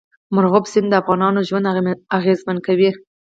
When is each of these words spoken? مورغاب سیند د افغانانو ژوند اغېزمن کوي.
مورغاب 0.33 0.65
سیند 0.71 0.87
د 0.91 0.93
افغانانو 1.01 1.45
ژوند 1.47 1.67
اغېزمن 2.17 2.57
کوي. 2.65 2.89